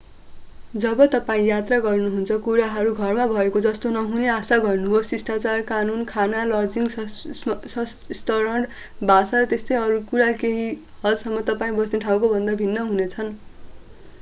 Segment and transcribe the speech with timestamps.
[0.73, 6.89] जब तपाईं यात्रा गर्नुहुन्छ कुराहरू घरमा भएको जस्तो नहुने आशा गर्नुहोस् शिष्टाचार कानून खाना लजिङ
[6.95, 8.67] स्तरण
[9.05, 10.67] भाषा र त्यस्तै अरू कुरा केही
[11.05, 13.33] हदसम्म तपाईं बस्ने ठाउँकोभन्दा भिन्न हुनेछन्